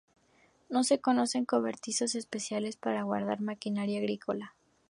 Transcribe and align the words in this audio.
No 0.67 0.83
se 0.83 0.99
conocen 0.99 1.45
cobertizos 1.45 2.15
especiales 2.15 2.75
para 2.75 3.03
guardar 3.03 3.39
maquinaria 3.39 3.99
agrícola. 3.99 4.55